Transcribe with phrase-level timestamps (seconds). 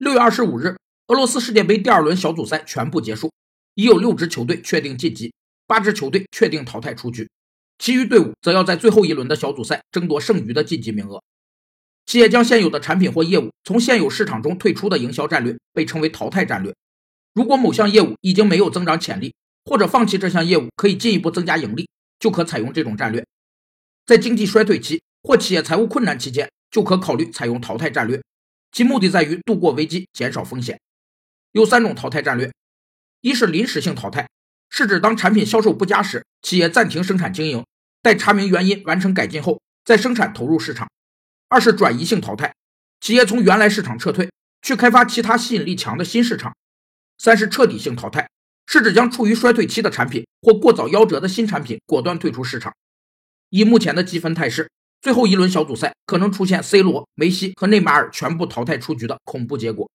[0.00, 0.78] 六月二十五日，
[1.08, 3.30] 俄罗斯世界杯第二轮小组赛全部结束，
[3.74, 5.30] 已有六支球队确定晋级，
[5.66, 7.28] 八支球队确定淘汰出局，
[7.78, 11.22] 其余队伍则要在最后一轮的小组赛争夺剩余的晋级名额。
[12.06, 16.74] 企业将现有的产品或业务从现有市场中退出的营销战略被称为淘汰战略。
[17.34, 19.34] 如果某项业务已经没有增长潜力，
[19.66, 21.86] 或者放弃这项业务可以进一步增加盈利，
[22.18, 23.22] 就可采用这种战略。
[24.06, 28.18] 在经济衰退期或企业财务困难期间，就可考虑采用淘汰战略。
[28.72, 30.80] 其目的在于度过危机，减少风险。
[31.52, 32.52] 有三种淘汰战略：
[33.20, 34.28] 一是临时性淘汰，
[34.68, 37.64] 是指当产品销售不佳时，企业暂停生产经营，
[38.00, 40.86] 待查明原因、完成改进后再生产投入市场；
[41.48, 42.54] 二是转移性淘汰，
[43.00, 44.30] 企业从原来市场撤退，
[44.62, 46.52] 去开发其他吸引力强的新市场；
[47.18, 48.28] 三是彻底性淘汰，
[48.66, 52.72] 是指将处于衰退期的产品或过早夭折的新产品果断退出市场。
[53.48, 54.70] 以目前的积分态势。
[55.02, 59.90] 最后一轮小组赛可能出现 C 罗、梅西和内马尔全部淘汰出局的恐怖结果。